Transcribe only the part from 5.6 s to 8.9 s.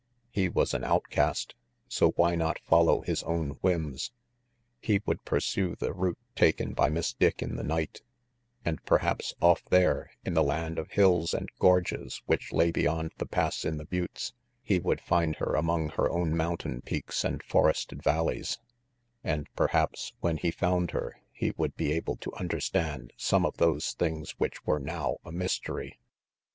the route taken by Miss Dick in the night; and